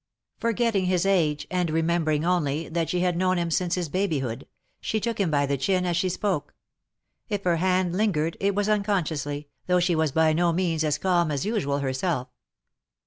[0.39, 4.47] Forgetting his age, and remembering only, that she had known him since his babyhood,
[4.79, 6.55] she took him by the chin as she spoke.
[7.29, 11.29] If her hand lingered, it was unconsciously, though she was by no means as calm
[11.29, 12.29] as usual herself.